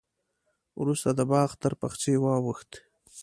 [0.81, 2.71] وروسته د باغ تر پخڅې واوښت.